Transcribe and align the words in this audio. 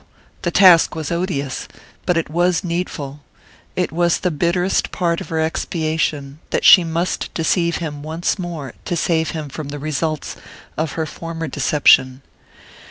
the 0.41 0.49
task 0.49 0.95
was 0.95 1.11
odious, 1.11 1.67
but 2.07 2.17
it 2.17 2.27
was 2.27 2.63
needful: 2.63 3.19
it 3.75 3.91
was 3.91 4.21
the 4.21 4.31
bitterest 4.31 4.89
part 4.91 5.21
of 5.21 5.29
her 5.29 5.39
expiation 5.39 6.39
that 6.49 6.65
she 6.65 6.83
must 6.83 7.31
deceive 7.35 7.75
him 7.75 8.01
once 8.01 8.39
more 8.39 8.73
to 8.83 8.95
save 8.95 9.29
him 9.29 9.47
from 9.47 9.67
the 9.67 9.77
results 9.77 10.35
of 10.75 10.93
her 10.93 11.05
former 11.05 11.47
deception. 11.47 12.23